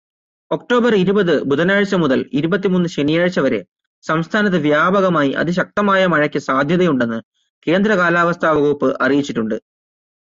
October 0.51 0.93
ഇരുപത് 0.95 1.43
ബുധനാഴ്ച 1.43 1.95
മുതൽ 1.95 2.19
ഇരുപത്തിമൂന്ന് 2.31 2.89
ശനിയാഴ്ച 2.89 3.39
വരെ 3.39 3.59
സംസ്ഥാനത്ത് 4.03 4.59
വ്യാപകമായി 4.65 5.31
അതിശക്തമായ 5.41 6.05
മഴയ്ക്ക് 6.05 6.41
സാധ്യതയുണ്ടെന്ന് 6.47 7.19
കേന്ദ്രകാലാവസ്ഥാവകുപ്പ് 7.67 8.89
അറിയിച്ചിട്ടുണ്ട്. 9.05 9.57